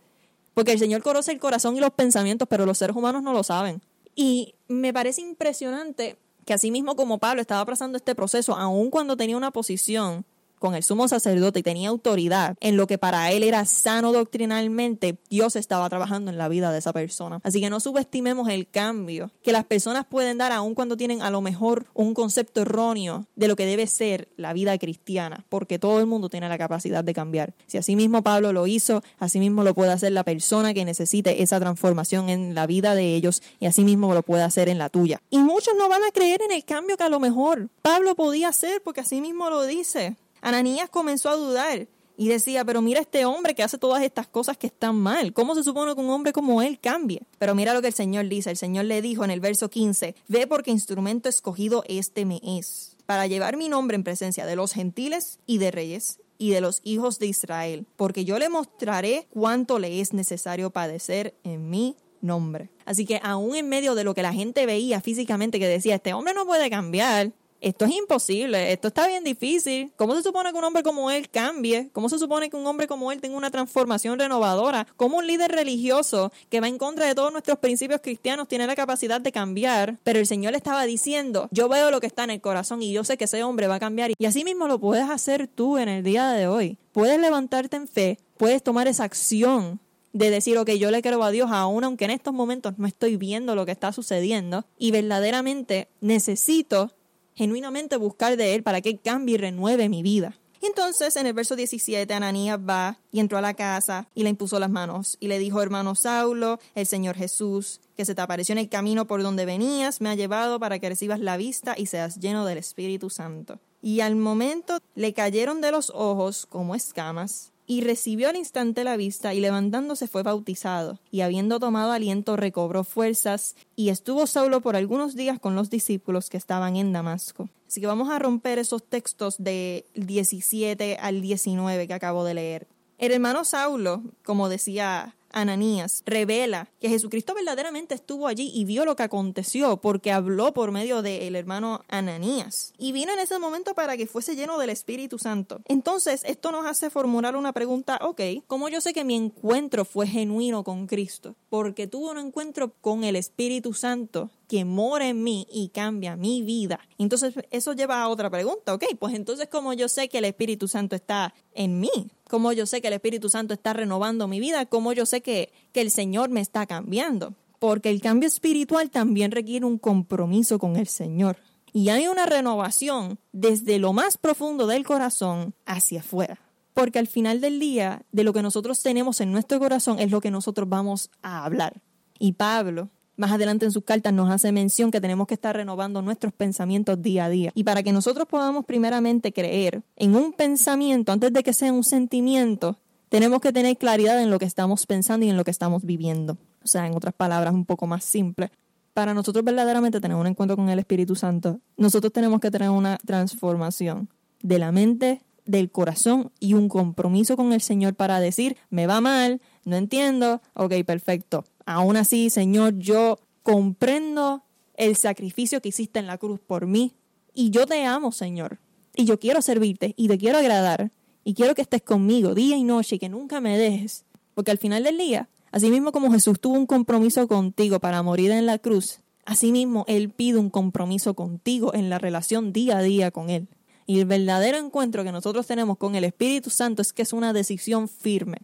Porque 0.53 0.73
el 0.73 0.79
Señor 0.79 1.01
conoce 1.01 1.31
el 1.31 1.39
corazón 1.39 1.77
y 1.77 1.79
los 1.79 1.91
pensamientos, 1.91 2.45
pero 2.49 2.65
los 2.65 2.77
seres 2.77 2.97
humanos 2.97 3.23
no 3.23 3.31
lo 3.31 3.43
saben. 3.43 3.81
Y 4.15 4.55
me 4.67 4.91
parece 4.91 5.21
impresionante 5.21 6.17
que 6.47 6.53
así 6.53 6.71
mismo 6.71 6.95
como 6.95 7.19
Pablo 7.19 7.41
estaba 7.41 7.65
pasando 7.65 7.97
este 7.97 8.15
proceso, 8.15 8.55
aun 8.55 8.89
cuando 8.89 9.17
tenía 9.17 9.35
una 9.35 9.51
posición 9.51 10.25
con 10.59 10.75
el 10.75 10.83
sumo 10.83 11.07
sacerdote 11.07 11.59
y 11.59 11.63
tenía 11.63 11.89
autoridad 11.89 12.55
en 12.59 12.77
lo 12.77 12.87
que 12.87 12.97
para 12.97 13.31
él 13.31 13.43
era 13.43 13.65
sano 13.65 14.11
doctrinalmente, 14.11 15.19
Dios 15.29 15.55
estaba 15.55 15.89
trabajando 15.89 16.31
en 16.31 16.37
la 16.37 16.47
vida 16.47 16.71
de 16.71 16.79
esa 16.79 16.93
persona. 16.93 17.39
Así 17.43 17.61
que 17.61 17.69
no 17.69 17.79
subestimemos 17.79 18.49
el 18.49 18.67
cambio 18.67 19.31
que 19.43 19.51
las 19.51 19.65
personas 19.65 20.05
pueden 20.05 20.37
dar 20.37 20.51
aun 20.51 20.75
cuando 20.75 20.97
tienen 20.97 21.21
a 21.21 21.29
lo 21.29 21.41
mejor 21.41 21.85
un 21.93 22.13
concepto 22.13 22.61
erróneo 22.61 23.25
de 23.35 23.47
lo 23.47 23.55
que 23.55 23.65
debe 23.65 23.87
ser 23.87 24.29
la 24.37 24.53
vida 24.53 24.77
cristiana, 24.77 25.45
porque 25.49 25.79
todo 25.79 25.99
el 25.99 26.05
mundo 26.05 26.29
tiene 26.29 26.49
la 26.49 26.57
capacidad 26.57 27.03
de 27.03 27.13
cambiar. 27.13 27.53
Si 27.67 27.77
así 27.77 27.95
mismo 27.95 28.21
Pablo 28.23 28.53
lo 28.53 28.67
hizo, 28.67 29.03
así 29.19 29.39
mismo 29.39 29.63
lo 29.63 29.73
puede 29.73 29.91
hacer 29.91 30.11
la 30.11 30.23
persona 30.23 30.73
que 30.73 30.85
necesite 30.85 31.41
esa 31.41 31.59
transformación 31.59 32.29
en 32.29 32.55
la 32.55 32.67
vida 32.67 32.95
de 32.95 33.15
ellos 33.15 33.41
y 33.59 33.65
así 33.65 33.83
mismo 33.83 34.13
lo 34.13 34.23
puede 34.23 34.43
hacer 34.43 34.69
en 34.69 34.77
la 34.77 34.89
tuya. 34.89 35.21
Y 35.29 35.39
muchos 35.39 35.73
no 35.77 35.89
van 35.89 36.03
a 36.03 36.11
creer 36.11 36.41
en 36.41 36.51
el 36.51 36.63
cambio 36.63 36.97
que 36.97 37.03
a 37.03 37.09
lo 37.09 37.19
mejor 37.19 37.69
Pablo 37.81 38.15
podía 38.15 38.49
hacer 38.49 38.81
porque 38.83 39.01
así 39.01 39.21
mismo 39.21 39.49
lo 39.49 39.63
dice. 39.63 40.15
Ananías 40.41 40.89
comenzó 40.89 41.29
a 41.29 41.35
dudar 41.35 41.87
y 42.17 42.29
decía, 42.29 42.65
pero 42.65 42.81
mira 42.81 42.99
este 42.99 43.25
hombre 43.25 43.53
que 43.53 43.61
hace 43.61 43.77
todas 43.77 44.03
estas 44.03 44.27
cosas 44.27 44.57
que 44.57 44.67
están 44.67 44.95
mal. 44.95 45.33
¿Cómo 45.33 45.53
se 45.53 45.63
supone 45.63 45.93
que 45.93 46.01
un 46.01 46.09
hombre 46.09 46.33
como 46.33 46.63
él 46.63 46.79
cambie? 46.79 47.21
Pero 47.37 47.53
mira 47.53 47.75
lo 47.75 47.81
que 47.81 47.87
el 47.87 47.93
Señor 47.93 48.27
dice. 48.27 48.49
El 48.49 48.57
Señor 48.57 48.85
le 48.85 49.03
dijo 49.03 49.23
en 49.23 49.29
el 49.29 49.39
verso 49.39 49.69
15, 49.69 50.15
ve 50.27 50.47
porque 50.47 50.71
instrumento 50.71 51.29
escogido 51.29 51.83
este 51.87 52.25
me 52.25 52.41
es, 52.43 52.97
para 53.05 53.27
llevar 53.27 53.55
mi 53.55 53.69
nombre 53.69 53.95
en 53.95 54.03
presencia 54.03 54.47
de 54.47 54.55
los 54.55 54.73
gentiles 54.73 55.39
y 55.45 55.59
de 55.59 55.69
reyes 55.69 56.19
y 56.39 56.49
de 56.49 56.61
los 56.61 56.81
hijos 56.83 57.19
de 57.19 57.27
Israel, 57.27 57.85
porque 57.95 58.25
yo 58.25 58.39
le 58.39 58.49
mostraré 58.49 59.27
cuánto 59.29 59.79
le 59.79 60.01
es 60.01 60.13
necesario 60.13 60.71
padecer 60.71 61.35
en 61.43 61.69
mi 61.69 61.95
nombre. 62.21 62.69
Así 62.85 63.05
que 63.05 63.19
aún 63.23 63.55
en 63.55 63.69
medio 63.69 63.95
de 63.95 64.03
lo 64.03 64.13
que 64.13 64.23
la 64.23 64.33
gente 64.33 64.65
veía 64.65 65.01
físicamente 65.01 65.59
que 65.59 65.67
decía, 65.67 65.95
este 65.95 66.13
hombre 66.13 66.33
no 66.33 66.45
puede 66.45 66.69
cambiar, 66.69 67.31
esto 67.61 67.85
es 67.85 67.91
imposible, 67.91 68.71
esto 68.71 68.89
está 68.89 69.07
bien 69.07 69.23
difícil. 69.23 69.91
¿Cómo 69.95 70.15
se 70.15 70.23
supone 70.23 70.51
que 70.51 70.57
un 70.57 70.63
hombre 70.63 70.83
como 70.83 71.09
él 71.11 71.29
cambie? 71.29 71.89
¿Cómo 71.91 72.09
se 72.09 72.19
supone 72.19 72.49
que 72.49 72.55
un 72.55 72.65
hombre 72.67 72.87
como 72.87 73.11
él 73.11 73.21
tenga 73.21 73.37
una 73.37 73.51
transformación 73.51 74.19
renovadora? 74.19 74.87
¿Cómo 74.95 75.17
un 75.17 75.27
líder 75.27 75.51
religioso 75.51 76.31
que 76.49 76.59
va 76.59 76.67
en 76.67 76.77
contra 76.77 77.05
de 77.05 77.15
todos 77.15 77.31
nuestros 77.31 77.57
principios 77.59 78.01
cristianos 78.01 78.47
tiene 78.47 78.67
la 78.67 78.75
capacidad 78.75 79.19
de 79.19 79.31
cambiar? 79.31 79.97
Pero 80.03 80.19
el 80.19 80.27
Señor 80.27 80.51
le 80.51 80.57
estaba 80.57 80.85
diciendo, 80.85 81.47
yo 81.51 81.67
veo 81.69 81.91
lo 81.91 81.99
que 81.99 82.07
está 82.07 82.23
en 82.23 82.31
el 82.31 82.41
corazón 82.41 82.81
y 82.81 82.91
yo 82.91 83.03
sé 83.03 83.17
que 83.17 83.25
ese 83.25 83.43
hombre 83.43 83.67
va 83.67 83.75
a 83.75 83.79
cambiar. 83.79 84.11
Y 84.17 84.25
así 84.25 84.43
mismo 84.43 84.67
lo 84.67 84.79
puedes 84.79 85.09
hacer 85.09 85.47
tú 85.47 85.77
en 85.77 85.89
el 85.89 86.03
día 86.03 86.29
de 86.31 86.47
hoy. 86.47 86.77
Puedes 86.91 87.19
levantarte 87.19 87.77
en 87.77 87.87
fe, 87.87 88.19
puedes 88.37 88.63
tomar 88.63 88.87
esa 88.87 89.03
acción 89.03 89.79
de 90.13 90.29
decir, 90.31 90.57
ok, 90.57 90.71
yo 90.71 90.89
le 90.89 91.01
creo 91.01 91.23
a 91.23 91.31
Dios 91.31 91.51
aún 91.51 91.83
aunque 91.83 92.05
en 92.05 92.11
estos 92.11 92.33
momentos 92.33 92.73
no 92.77 92.87
estoy 92.87 93.17
viendo 93.17 93.55
lo 93.55 93.65
que 93.65 93.71
está 93.71 93.91
sucediendo 93.91 94.65
y 94.77 94.91
verdaderamente 94.91 95.89
necesito 96.01 96.91
genuinamente 97.37 97.95
buscar 97.95 98.35
de 98.35 98.55
Él 98.55 98.63
para 98.63 98.81
que 98.81 98.89
Él 98.89 98.99
cambie 99.01 99.35
y 99.35 99.37
renueve 99.37 99.87
mi 99.87 100.01
vida. 100.01 100.37
Entonces, 100.61 101.15
en 101.17 101.27
el 101.27 101.33
verso 101.33 101.55
17, 101.55 102.11
Ananías 102.11 102.57
va 102.57 102.97
y 103.11 103.19
entró 103.19 103.37
a 103.37 103.41
la 103.41 103.53
casa 103.53 104.09
y 104.15 104.23
le 104.23 104.29
impuso 104.29 104.59
las 104.59 104.71
manos 104.71 105.15
y 105.19 105.27
le 105.27 105.37
dijo, 105.37 105.61
hermano 105.61 105.93
Saulo, 105.93 106.59
el 106.73 106.87
Señor 106.87 107.15
Jesús, 107.15 107.79
que 107.95 108.05
se 108.05 108.15
te 108.15 108.21
apareció 108.21 108.53
en 108.53 108.59
el 108.59 108.69
camino 108.69 109.05
por 109.05 109.21
donde 109.21 109.45
venías, 109.45 110.01
me 110.01 110.09
ha 110.09 110.15
llevado 110.15 110.59
para 110.59 110.79
que 110.79 110.89
recibas 110.89 111.19
la 111.19 111.37
vista 111.37 111.75
y 111.77 111.85
seas 111.85 112.19
lleno 112.19 112.43
del 112.45 112.57
Espíritu 112.57 113.11
Santo. 113.11 113.59
Y 113.83 113.99
al 113.99 114.15
momento 114.15 114.79
le 114.95 115.13
cayeron 115.13 115.61
de 115.61 115.71
los 115.71 115.91
ojos 115.91 116.47
como 116.47 116.73
escamas 116.73 117.53
y 117.67 117.81
recibió 117.81 118.29
al 118.29 118.37
instante 118.37 118.85
la 118.85 118.95
vista 118.95 119.33
y 119.33 119.41
levantándose 119.41 120.07
fue 120.07 120.23
bautizado, 120.23 120.99
y 121.11 121.21
habiendo 121.21 121.59
tomado 121.59 121.91
aliento 121.91 122.37
recobró 122.37 122.85
fuerzas, 122.85 123.55
y 123.75 123.89
estuvo 123.89 124.25
Saulo 124.25 124.61
por 124.61 124.77
algunos 124.77 125.15
días 125.15 125.37
con 125.37 125.55
los 125.55 125.69
discípulos 125.69 126.29
que 126.29 126.37
estaban 126.37 126.77
en 126.77 126.93
Damasco. 126.93 127.49
Así 127.67 127.81
que 127.81 127.87
vamos 127.87 128.09
a 128.09 128.17
romper 128.17 128.57
esos 128.57 128.83
textos 128.83 129.35
de 129.37 129.85
17 129.95 130.97
al 131.01 131.21
19 131.21 131.87
que 131.87 131.93
acabo 131.93 132.23
de 132.23 132.33
leer. 132.33 132.67
El 132.97 133.11
hermano 133.11 133.43
Saulo, 133.43 134.01
como 134.23 134.47
decía 134.49 135.15
Ananías 135.41 136.03
revela 136.05 136.69
que 136.79 136.89
Jesucristo 136.89 137.35
verdaderamente 137.35 137.93
estuvo 137.93 138.27
allí 138.27 138.51
y 138.53 138.65
vio 138.65 138.85
lo 138.85 138.95
que 138.95 139.03
aconteció 139.03 139.77
porque 139.77 140.11
habló 140.11 140.53
por 140.53 140.71
medio 140.71 141.01
del 141.01 141.35
hermano 141.35 141.81
Ananías. 141.89 142.73
Y 142.77 142.91
vino 142.91 143.13
en 143.13 143.19
ese 143.19 143.37
momento 143.37 143.75
para 143.75 143.97
que 143.97 144.07
fuese 144.07 144.35
lleno 144.35 144.57
del 144.57 144.71
Espíritu 144.71 145.19
Santo. 145.19 145.61
Entonces, 145.65 146.23
esto 146.25 146.51
nos 146.51 146.65
hace 146.65 146.89
formular 146.89 147.35
una 147.35 147.53
pregunta, 147.53 147.99
ok, 148.01 148.21
¿cómo 148.47 148.67
yo 148.69 148.81
sé 148.81 148.93
que 148.93 149.03
mi 149.03 149.15
encuentro 149.15 149.85
fue 149.85 150.07
genuino 150.07 150.63
con 150.63 150.87
Cristo? 150.87 151.35
Porque 151.49 151.87
tuvo 151.87 152.11
un 152.11 152.17
encuentro 152.17 152.73
con 152.81 153.03
el 153.03 153.15
Espíritu 153.15 153.73
Santo 153.73 154.31
que 154.47 154.65
mora 154.65 155.07
en 155.07 155.23
mí 155.23 155.45
y 155.51 155.69
cambia 155.69 156.15
mi 156.15 156.41
vida. 156.41 156.79
Entonces, 156.97 157.33
eso 157.51 157.73
lleva 157.73 158.01
a 158.01 158.09
otra 158.09 158.29
pregunta, 158.29 158.73
ok, 158.73 158.85
pues 158.97 159.13
entonces, 159.13 159.47
¿cómo 159.51 159.73
yo 159.73 159.87
sé 159.89 160.09
que 160.09 160.17
el 160.19 160.25
Espíritu 160.25 160.67
Santo 160.67 160.95
está 160.95 161.33
en 161.53 161.79
mí? 161.79 162.11
cómo 162.27 162.51
yo 162.51 162.65
sé 162.65 162.81
que 162.81 162.87
el 162.87 162.93
Espíritu 162.93 163.29
Santo 163.29 163.53
está 163.53 163.73
renovando 163.73 164.27
mi 164.27 164.39
vida, 164.39 164.65
cómo 164.65 164.93
yo 164.93 165.05
sé 165.05 165.21
que, 165.27 165.51
el 165.73 165.91
Señor 165.91 166.29
me 166.29 166.41
está 166.41 166.65
cambiando. 166.65 167.35
Porque 167.59 167.91
el 167.91 168.01
cambio 168.01 168.27
espiritual 168.27 168.89
también 168.89 169.31
requiere 169.31 169.65
un 169.65 169.77
compromiso 169.77 170.57
con 170.57 170.75
el 170.75 170.87
Señor. 170.87 171.37
Y 171.71 171.89
hay 171.89 172.07
una 172.07 172.25
renovación 172.25 173.19
desde 173.31 173.77
lo 173.77 173.93
más 173.93 174.17
profundo 174.17 174.65
del 174.65 174.85
corazón 174.85 175.53
hacia 175.65 175.99
afuera. 175.99 176.39
Porque 176.73 176.97
al 176.97 177.07
final 177.07 177.41
del 177.41 177.59
día, 177.59 178.01
de 178.11 178.23
lo 178.23 178.33
que 178.33 178.41
nosotros 178.41 178.81
tenemos 178.81 179.21
en 179.21 179.31
nuestro 179.31 179.59
corazón 179.59 179.99
es 179.99 180.09
lo 180.09 180.21
que 180.21 180.31
nosotros 180.31 180.67
vamos 180.67 181.11
a 181.21 181.45
hablar. 181.45 181.81
Y 182.17 182.33
Pablo 182.33 182.89
más 183.17 183.31
adelante 183.31 183.65
en 183.65 183.71
sus 183.71 183.83
cartas 183.83 184.13
nos 184.13 184.29
hace 184.29 184.51
mención 184.51 184.91
que 184.91 185.01
tenemos 185.01 185.27
que 185.27 185.33
estar 185.33 185.55
renovando 185.55 186.03
nuestros 186.03 186.33
pensamientos 186.33 187.01
día 187.01 187.25
a 187.25 187.29
día. 187.29 187.51
Y 187.55 187.63
para 187.63 187.81
que 187.81 187.91
nosotros 187.91 188.27
podamos 188.27 188.65
primeramente 188.65 189.33
creer 189.33 189.81
en 189.95 190.15
un 190.15 190.33
pensamiento 190.33 191.11
antes 191.11 191.33
de 191.33 191.41
que 191.43 191.51
sea 191.51 191.73
un 191.73 191.83
sentimiento, 191.83 192.77
tenemos 193.09 193.41
que 193.41 193.53
tener 193.53 193.77
claridad 193.77 194.21
en 194.21 194.29
lo 194.29 194.39
que 194.39 194.45
estamos 194.45 194.85
pensando 194.85 195.25
y 195.25 195.29
en 195.29 195.37
lo 195.37 195.43
que 195.43 195.51
estamos 195.51 195.83
viviendo. 195.83 196.37
O 196.63 196.67
sea, 196.67 196.87
en 196.87 196.95
otras 196.95 197.13
palabras, 197.13 197.53
un 197.53 197.65
poco 197.65 197.87
más 197.87 198.03
simple. 198.03 198.51
Para 198.93 199.13
nosotros 199.13 199.45
verdaderamente 199.45 200.01
tener 200.01 200.17
un 200.17 200.27
encuentro 200.27 200.55
con 200.55 200.69
el 200.69 200.79
Espíritu 200.79 201.15
Santo, 201.15 201.59
nosotros 201.77 202.11
tenemos 202.11 202.39
que 202.39 202.51
tener 202.51 202.69
una 202.69 202.97
transformación 203.05 204.09
de 204.41 204.59
la 204.59 204.71
mente, 204.71 205.21
del 205.45 205.71
corazón 205.71 206.31
y 206.39 206.55
un 206.55 206.67
compromiso 206.67 207.37
con 207.37 207.53
el 207.53 207.61
Señor 207.61 207.93
para 207.93 208.19
decir, 208.19 208.57
me 208.69 208.87
va 208.87 208.99
mal, 208.99 209.41
no 209.65 209.75
entiendo, 209.77 210.41
ok, 210.55 210.73
perfecto, 210.85 211.45
Aún 211.67 211.97
así, 211.97 212.29
Señor, 212.29 212.79
yo 212.79 213.19
comprendo 213.43 214.41
el 214.75 214.95
sacrificio 214.95 215.61
que 215.61 215.69
hiciste 215.69 215.99
en 215.99 216.07
la 216.07 216.17
cruz 216.17 216.39
por 216.39 216.65
mí 216.65 216.93
y 217.33 217.49
yo 217.49 217.65
te 217.65 217.83
amo, 217.83 218.13
Señor. 218.13 218.59
Y 218.95 219.03
yo 219.03 219.19
quiero 219.19 219.41
servirte 219.41 219.93
y 219.97 220.07
te 220.07 220.17
quiero 220.17 220.37
agradar 220.37 220.91
y 221.27 221.33
quiero 221.33 221.55
que 221.55 221.61
estés 221.61 221.81
conmigo 221.81 222.33
día 222.33 222.55
y 222.55 222.63
noche 222.63 222.95
y 222.95 222.99
que 222.99 223.09
nunca 223.09 223.41
me 223.41 223.57
dejes. 223.57 224.05
Porque 224.33 224.51
al 224.51 224.57
final 224.57 224.85
del 224.85 224.97
día, 224.97 225.27
así 225.51 225.69
mismo 225.69 225.91
como 225.91 226.09
Jesús 226.09 226.39
tuvo 226.39 226.53
un 226.53 226.65
compromiso 226.65 227.27
contigo 227.27 227.81
para 227.81 228.01
morir 228.01 228.31
en 228.31 228.45
la 228.45 228.59
cruz, 228.59 229.01
asimismo 229.25 229.83
Él 229.89 230.09
pide 230.09 230.37
un 230.37 230.49
compromiso 230.49 231.15
contigo 231.15 231.73
en 231.73 231.89
la 231.89 231.99
relación 231.99 232.53
día 232.53 232.77
a 232.77 232.81
día 232.81 233.11
con 233.11 233.29
Él. 233.29 233.49
Y 233.85 233.99
el 233.99 234.05
verdadero 234.05 234.57
encuentro 234.57 235.03
que 235.03 235.11
nosotros 235.11 235.45
tenemos 235.45 235.77
con 235.77 235.95
el 235.95 236.05
Espíritu 236.05 236.49
Santo 236.49 236.81
es 236.81 236.93
que 236.93 237.01
es 237.01 237.11
una 237.11 237.33
decisión 237.33 237.89
firme. 237.89 238.37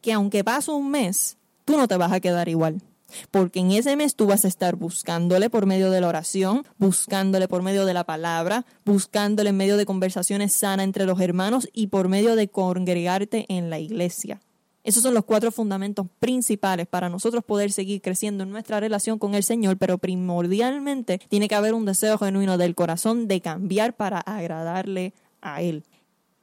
Que 0.00 0.12
aunque 0.12 0.42
pase 0.42 0.72
un 0.72 0.90
mes, 0.90 1.36
tú 1.64 1.76
no 1.76 1.86
te 1.86 1.96
vas 1.96 2.10
a 2.10 2.18
quedar 2.18 2.48
igual. 2.48 2.82
Porque 3.30 3.60
en 3.60 3.72
ese 3.72 3.96
mes 3.96 4.14
tú 4.14 4.26
vas 4.26 4.44
a 4.44 4.48
estar 4.48 4.76
buscándole 4.76 5.50
por 5.50 5.66
medio 5.66 5.90
de 5.90 6.00
la 6.00 6.08
oración, 6.08 6.64
buscándole 6.78 7.48
por 7.48 7.62
medio 7.62 7.86
de 7.86 7.94
la 7.94 8.04
palabra, 8.04 8.66
buscándole 8.84 9.50
en 9.50 9.56
medio 9.56 9.76
de 9.76 9.86
conversaciones 9.86 10.52
sanas 10.52 10.84
entre 10.84 11.06
los 11.06 11.20
hermanos 11.20 11.68
y 11.72 11.88
por 11.88 12.08
medio 12.08 12.36
de 12.36 12.48
congregarte 12.48 13.46
en 13.48 13.70
la 13.70 13.78
iglesia. 13.78 14.40
Esos 14.84 15.02
son 15.02 15.12
los 15.12 15.24
cuatro 15.24 15.52
fundamentos 15.52 16.06
principales 16.18 16.86
para 16.86 17.10
nosotros 17.10 17.44
poder 17.44 17.72
seguir 17.72 18.00
creciendo 18.00 18.44
en 18.44 18.50
nuestra 18.50 18.80
relación 18.80 19.18
con 19.18 19.34
el 19.34 19.42
Señor, 19.42 19.76
pero 19.76 19.98
primordialmente 19.98 21.20
tiene 21.28 21.48
que 21.48 21.54
haber 21.54 21.74
un 21.74 21.84
deseo 21.84 22.16
genuino 22.16 22.56
del 22.56 22.74
corazón 22.74 23.28
de 23.28 23.40
cambiar 23.40 23.96
para 23.96 24.20
agradarle 24.20 25.12
a 25.42 25.60
Él. 25.60 25.84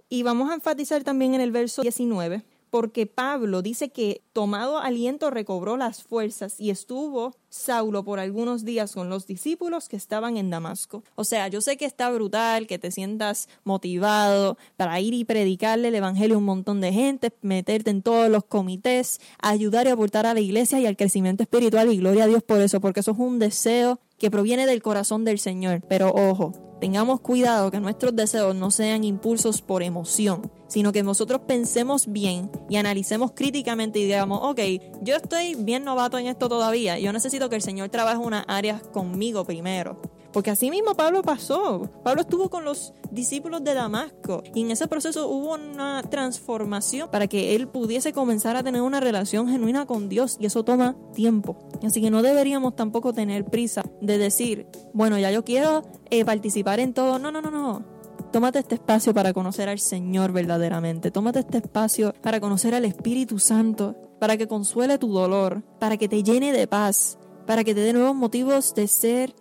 Y 0.09 0.21
vamos 0.23 0.51
a 0.51 0.53
enfatizar 0.53 1.03
también 1.03 1.33
en 1.33 1.41
el 1.41 1.51
verso 1.51 1.81
19 1.81 2.43
porque 2.75 3.05
Pablo 3.05 3.61
dice 3.61 3.87
que 3.87 4.21
tomado 4.33 4.79
aliento 4.79 5.29
recobró 5.29 5.77
las 5.77 6.03
fuerzas 6.03 6.59
y 6.59 6.71
estuvo 6.71 7.33
Saulo 7.47 8.03
por 8.03 8.19
algunos 8.19 8.65
días 8.65 8.91
con 8.91 9.09
los 9.09 9.27
discípulos 9.27 9.87
que 9.87 9.95
estaban 9.95 10.35
en 10.35 10.49
Damasco. 10.49 11.01
O 11.15 11.23
sea, 11.23 11.47
yo 11.47 11.61
sé 11.61 11.77
que 11.77 11.85
está 11.85 12.09
brutal, 12.09 12.67
que 12.67 12.77
te 12.77 12.91
sientas 12.91 13.47
motivado 13.63 14.57
para 14.75 14.99
ir 14.99 15.13
y 15.13 15.23
predicarle 15.23 15.87
el 15.87 15.95
Evangelio 15.95 16.35
a 16.35 16.39
un 16.39 16.43
montón 16.43 16.81
de 16.81 16.91
gente, 16.91 17.31
meterte 17.41 17.91
en 17.91 18.01
todos 18.01 18.29
los 18.29 18.43
comités, 18.43 19.21
ayudar 19.41 19.87
y 19.87 19.91
aportar 19.91 20.25
a 20.25 20.33
la 20.33 20.41
iglesia 20.41 20.77
y 20.81 20.85
al 20.85 20.97
crecimiento 20.97 21.43
espiritual 21.43 21.89
y 21.93 21.99
gloria 21.99 22.25
a 22.25 22.27
Dios 22.27 22.43
por 22.43 22.59
eso, 22.59 22.81
porque 22.81 22.99
eso 22.99 23.11
es 23.11 23.19
un 23.19 23.39
deseo 23.39 24.01
que 24.17 24.29
proviene 24.29 24.65
del 24.65 24.81
corazón 24.81 25.23
del 25.23 25.39
Señor. 25.39 25.81
Pero 25.87 26.09
ojo, 26.09 26.64
tengamos 26.79 27.21
cuidado 27.21 27.71
que 27.71 27.79
nuestros 27.79 28.15
deseos 28.15 28.55
no 28.55 28.71
sean 28.71 29.03
impulsos 29.03 29.61
por 29.61 29.83
emoción, 29.83 30.51
sino 30.67 30.91
que 30.91 31.03
nosotros 31.03 31.41
pensemos 31.47 32.11
bien 32.11 32.49
y 32.69 32.77
analicemos 32.77 33.31
críticamente 33.33 33.99
y 33.99 34.05
digamos, 34.05 34.39
ok, 34.41 34.59
yo 35.01 35.15
estoy 35.15 35.55
bien 35.55 35.83
novato 35.83 36.17
en 36.17 36.27
esto 36.27 36.49
todavía, 36.49 36.99
yo 36.99 37.13
necesito 37.13 37.49
que 37.49 37.55
el 37.55 37.61
Señor 37.61 37.89
trabaje 37.89 38.17
unas 38.17 38.45
áreas 38.47 38.81
conmigo 38.81 39.45
primero. 39.45 39.99
Porque 40.35 40.51
así 40.51 40.69
mismo 40.69 40.95
Pablo 40.95 41.21
pasó. 41.21 41.89
Pablo 42.03 42.23
estuvo 42.23 42.49
con 42.49 42.65
los 42.65 42.93
discípulos 43.09 43.63
de 43.63 43.73
Damasco 43.73 44.43
y 44.53 44.63
en 44.63 44.71
ese 44.71 44.85
proceso 44.85 45.29
hubo 45.29 45.53
una 45.53 46.03
transformación 46.03 47.09
para 47.09 47.27
que 47.27 47.55
él 47.55 47.69
pudiese 47.69 48.11
comenzar 48.11 48.57
a 48.57 48.61
tener 48.61 48.81
una 48.81 48.99
relación 48.99 49.47
genuina 49.47 49.85
con 49.85 50.09
Dios 50.09 50.35
y 50.37 50.45
eso 50.45 50.65
toma 50.65 50.97
tiempo. 51.13 51.57
Así 51.85 52.01
que 52.01 52.11
no 52.11 52.21
deberíamos 52.21 52.75
tampoco 52.75 53.13
tener 53.13 53.45
prisa 53.45 53.85
de 54.01 54.17
decir, 54.17 54.67
bueno, 54.93 55.17
ya 55.17 55.31
yo 55.31 55.45
quiero 55.45 55.83
eh, 56.09 56.25
participar 56.25 56.81
en 56.81 56.93
todo. 56.93 57.17
No, 57.17 57.31
no, 57.31 57.41
no, 57.41 57.49
no. 57.49 57.85
Tómate 58.33 58.59
este 58.59 58.75
espacio 58.75 59.13
para 59.13 59.31
conocer 59.31 59.69
al 59.69 59.79
Señor 59.79 60.33
verdaderamente. 60.33 61.11
Tómate 61.11 61.39
este 61.39 61.59
espacio 61.59 62.13
para 62.21 62.41
conocer 62.41 62.75
al 62.75 62.83
Espíritu 62.83 63.39
Santo, 63.39 63.95
para 64.19 64.35
que 64.35 64.49
consuele 64.49 64.97
tu 64.97 65.13
dolor, 65.13 65.63
para 65.79 65.95
que 65.95 66.09
te 66.09 66.23
llene 66.23 66.51
de 66.51 66.67
paz, 66.67 67.17
para 67.47 67.63
que 67.63 67.73
te 67.73 67.79
dé 67.79 67.93
nuevos 67.93 68.15
motivos 68.15 68.75
de 68.75 68.89
ser 68.89 69.33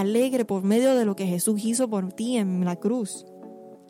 alegre 0.00 0.44
por 0.44 0.64
medio 0.64 0.96
de 0.96 1.04
lo 1.04 1.14
que 1.14 1.26
Jesús 1.26 1.64
hizo 1.64 1.88
por 1.88 2.12
ti 2.12 2.36
en 2.36 2.64
la 2.64 2.76
cruz. 2.76 3.24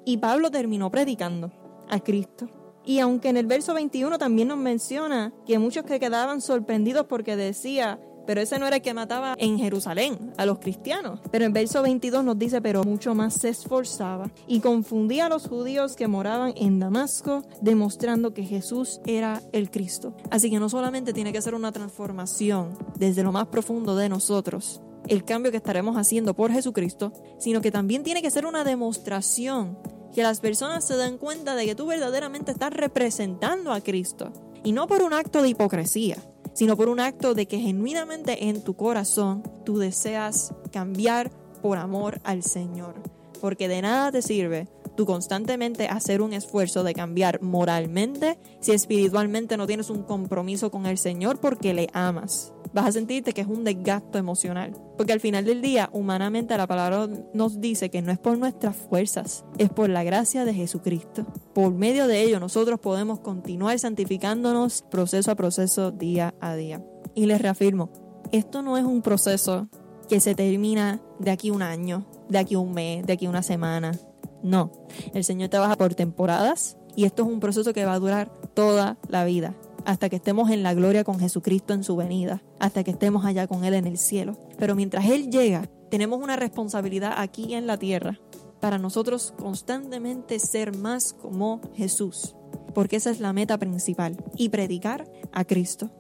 Y 0.04 0.18
Pablo 0.18 0.50
terminó 0.50 0.90
predicando 0.90 1.50
a 1.88 1.98
Cristo. 2.00 2.48
Y 2.84 2.98
aunque 2.98 3.30
en 3.30 3.38
el 3.38 3.46
verso 3.46 3.72
21 3.72 4.18
también 4.18 4.48
nos 4.48 4.58
menciona 4.58 5.32
que 5.46 5.58
muchos 5.58 5.84
que 5.84 5.98
quedaban 5.98 6.42
sorprendidos 6.42 7.06
porque 7.06 7.36
decía, 7.36 7.98
pero 8.26 8.42
ese 8.42 8.58
no 8.58 8.66
era 8.66 8.76
el 8.76 8.82
que 8.82 8.92
mataba 8.92 9.34
en 9.38 9.58
Jerusalén 9.58 10.32
a 10.36 10.44
los 10.44 10.58
cristianos. 10.58 11.20
Pero 11.30 11.46
en 11.46 11.54
verso 11.54 11.82
22 11.82 12.22
nos 12.22 12.38
dice, 12.38 12.60
pero 12.60 12.84
mucho 12.84 13.14
más 13.14 13.34
se 13.34 13.48
esforzaba 13.48 14.30
y 14.46 14.60
confundía 14.60 15.26
a 15.26 15.28
los 15.30 15.48
judíos 15.48 15.96
que 15.96 16.08
moraban 16.08 16.52
en 16.56 16.78
Damasco, 16.78 17.42
demostrando 17.62 18.34
que 18.34 18.44
Jesús 18.44 19.00
era 19.06 19.40
el 19.52 19.70
Cristo. 19.70 20.14
Así 20.30 20.50
que 20.50 20.60
no 20.60 20.68
solamente 20.68 21.14
tiene 21.14 21.32
que 21.32 21.40
ser 21.40 21.54
una 21.54 21.72
transformación 21.72 22.76
desde 22.98 23.22
lo 23.22 23.32
más 23.32 23.46
profundo 23.46 23.96
de 23.96 24.10
nosotros, 24.10 24.82
el 25.08 25.24
cambio 25.24 25.50
que 25.50 25.58
estaremos 25.58 25.96
haciendo 25.96 26.34
por 26.34 26.52
Jesucristo, 26.52 27.12
sino 27.38 27.60
que 27.60 27.70
también 27.70 28.02
tiene 28.02 28.22
que 28.22 28.30
ser 28.30 28.46
una 28.46 28.64
demostración 28.64 29.78
que 30.14 30.22
las 30.22 30.40
personas 30.40 30.86
se 30.86 30.96
den 30.96 31.18
cuenta 31.18 31.54
de 31.56 31.66
que 31.66 31.74
tú 31.74 31.86
verdaderamente 31.86 32.52
estás 32.52 32.72
representando 32.72 33.72
a 33.72 33.80
Cristo. 33.80 34.32
Y 34.62 34.72
no 34.72 34.86
por 34.86 35.02
un 35.02 35.12
acto 35.12 35.42
de 35.42 35.48
hipocresía, 35.48 36.16
sino 36.54 36.76
por 36.76 36.88
un 36.88 37.00
acto 37.00 37.34
de 37.34 37.46
que 37.46 37.58
genuinamente 37.58 38.48
en 38.48 38.62
tu 38.62 38.74
corazón 38.74 39.42
tú 39.64 39.78
deseas 39.78 40.54
cambiar 40.72 41.30
por 41.60 41.78
amor 41.78 42.20
al 42.24 42.42
Señor. 42.42 42.94
Porque 43.40 43.68
de 43.68 43.82
nada 43.82 44.12
te 44.12 44.22
sirve 44.22 44.68
tú 44.96 45.06
constantemente 45.06 45.88
hacer 45.88 46.22
un 46.22 46.32
esfuerzo 46.32 46.84
de 46.84 46.94
cambiar 46.94 47.42
moralmente 47.42 48.38
si 48.60 48.72
espiritualmente 48.72 49.56
no 49.56 49.66
tienes 49.66 49.90
un 49.90 50.04
compromiso 50.04 50.70
con 50.70 50.86
el 50.86 50.98
Señor 50.98 51.40
porque 51.40 51.74
le 51.74 51.88
amas 51.92 52.52
vas 52.74 52.86
a 52.86 52.92
sentirte 52.92 53.32
que 53.32 53.40
es 53.40 53.46
un 53.46 53.64
desgasto 53.64 54.18
emocional. 54.18 54.72
Porque 54.96 55.12
al 55.12 55.20
final 55.20 55.44
del 55.44 55.62
día, 55.62 55.88
humanamente 55.92 56.56
la 56.56 56.66
palabra 56.66 57.08
nos 57.32 57.60
dice 57.60 57.88
que 57.88 58.02
no 58.02 58.12
es 58.12 58.18
por 58.18 58.36
nuestras 58.36 58.76
fuerzas, 58.76 59.44
es 59.58 59.70
por 59.70 59.88
la 59.88 60.02
gracia 60.02 60.44
de 60.44 60.52
Jesucristo. 60.52 61.24
Por 61.54 61.72
medio 61.72 62.06
de 62.08 62.22
ello 62.22 62.40
nosotros 62.40 62.80
podemos 62.80 63.20
continuar 63.20 63.78
santificándonos 63.78 64.82
proceso 64.90 65.30
a 65.30 65.36
proceso, 65.36 65.92
día 65.92 66.34
a 66.40 66.54
día. 66.56 66.84
Y 67.14 67.26
les 67.26 67.40
reafirmo, 67.40 67.90
esto 68.32 68.62
no 68.62 68.76
es 68.76 68.84
un 68.84 69.02
proceso 69.02 69.68
que 70.08 70.20
se 70.20 70.34
termina 70.34 71.00
de 71.18 71.30
aquí 71.30 71.50
un 71.50 71.62
año, 71.62 72.06
de 72.28 72.38
aquí 72.38 72.56
un 72.56 72.74
mes, 72.74 73.06
de 73.06 73.12
aquí 73.12 73.28
una 73.28 73.42
semana. 73.42 73.92
No, 74.42 74.72
el 75.14 75.24
Señor 75.24 75.48
trabaja 75.48 75.76
por 75.76 75.94
temporadas 75.94 76.76
y 76.96 77.04
esto 77.04 77.22
es 77.22 77.28
un 77.28 77.40
proceso 77.40 77.72
que 77.72 77.86
va 77.86 77.94
a 77.94 77.98
durar 77.98 78.30
toda 78.54 78.98
la 79.08 79.24
vida 79.24 79.54
hasta 79.84 80.08
que 80.08 80.16
estemos 80.16 80.50
en 80.50 80.62
la 80.62 80.74
gloria 80.74 81.04
con 81.04 81.18
Jesucristo 81.18 81.74
en 81.74 81.84
su 81.84 81.96
venida, 81.96 82.42
hasta 82.58 82.84
que 82.84 82.92
estemos 82.92 83.24
allá 83.24 83.46
con 83.46 83.64
Él 83.64 83.74
en 83.74 83.86
el 83.86 83.98
cielo. 83.98 84.36
Pero 84.58 84.74
mientras 84.74 85.06
Él 85.06 85.30
llega, 85.30 85.68
tenemos 85.90 86.22
una 86.22 86.36
responsabilidad 86.36 87.14
aquí 87.16 87.54
en 87.54 87.66
la 87.66 87.78
tierra 87.78 88.18
para 88.60 88.78
nosotros 88.78 89.34
constantemente 89.38 90.38
ser 90.38 90.76
más 90.76 91.12
como 91.12 91.60
Jesús, 91.74 92.34
porque 92.74 92.96
esa 92.96 93.10
es 93.10 93.20
la 93.20 93.32
meta 93.32 93.58
principal, 93.58 94.16
y 94.36 94.48
predicar 94.48 95.10
a 95.32 95.44
Cristo. 95.44 95.90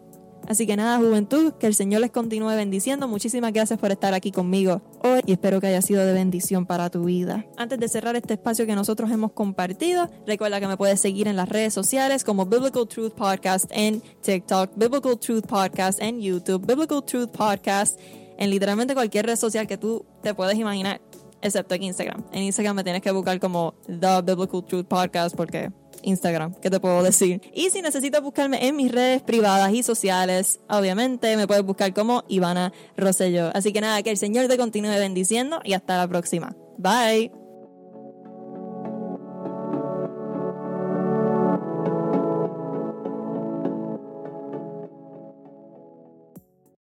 Así 0.48 0.66
que 0.66 0.76
nada, 0.76 0.98
juventud, 0.98 1.52
que 1.54 1.66
el 1.66 1.74
Señor 1.74 2.00
les 2.00 2.10
continúe 2.10 2.48
bendiciendo. 2.48 3.08
Muchísimas 3.08 3.52
gracias 3.52 3.78
por 3.78 3.90
estar 3.90 4.14
aquí 4.14 4.30
conmigo 4.30 4.82
hoy 5.04 5.20
y 5.26 5.32
espero 5.32 5.60
que 5.60 5.66
haya 5.66 5.82
sido 5.82 6.04
de 6.04 6.12
bendición 6.12 6.66
para 6.66 6.90
tu 6.90 7.04
vida. 7.04 7.44
Antes 7.56 7.78
de 7.78 7.88
cerrar 7.88 8.16
este 8.16 8.34
espacio 8.34 8.66
que 8.66 8.74
nosotros 8.74 9.10
hemos 9.10 9.32
compartido, 9.32 10.10
recuerda 10.26 10.60
que 10.60 10.66
me 10.66 10.76
puedes 10.76 11.00
seguir 11.00 11.28
en 11.28 11.36
las 11.36 11.48
redes 11.48 11.74
sociales 11.74 12.24
como 12.24 12.46
Biblical 12.46 12.88
Truth 12.88 13.12
Podcast 13.12 13.70
en 13.70 14.02
TikTok, 14.22 14.72
Biblical 14.76 15.18
Truth 15.18 15.46
Podcast 15.46 16.00
en 16.00 16.20
YouTube, 16.20 16.66
Biblical 16.66 17.04
Truth 17.04 17.30
Podcast 17.30 18.00
en 18.38 18.50
literalmente 18.50 18.94
cualquier 18.94 19.26
red 19.26 19.36
social 19.36 19.66
que 19.66 19.76
tú 19.76 20.04
te 20.22 20.34
puedes 20.34 20.56
imaginar, 20.56 21.00
excepto 21.42 21.74
en 21.74 21.82
Instagram. 21.84 22.24
En 22.32 22.42
Instagram 22.42 22.76
me 22.76 22.84
tienes 22.84 23.02
que 23.02 23.10
buscar 23.10 23.38
como 23.38 23.74
The 23.86 24.22
Biblical 24.22 24.64
Truth 24.64 24.86
Podcast 24.86 25.36
porque 25.36 25.70
Instagram, 26.04 26.54
¿qué 26.54 26.70
te 26.70 26.80
puedo 26.80 27.02
decir? 27.02 27.40
Y 27.52 27.70
si 27.70 27.82
necesitas 27.82 28.22
buscarme 28.22 28.66
en 28.66 28.76
mis 28.76 28.92
redes 28.92 29.22
privadas 29.22 29.72
y 29.72 29.82
sociales, 29.82 30.60
obviamente 30.68 31.36
me 31.36 31.46
puedes 31.46 31.64
buscar 31.64 31.92
como 31.92 32.24
Ivana 32.28 32.72
Rosselló. 32.96 33.50
Así 33.54 33.72
que 33.72 33.80
nada, 33.80 34.02
que 34.02 34.10
el 34.10 34.18
Señor 34.18 34.48
te 34.48 34.56
continúe 34.56 34.90
bendiciendo 34.90 35.60
y 35.64 35.72
hasta 35.72 35.96
la 35.98 36.08
próxima. 36.08 36.56
Bye. 36.78 37.43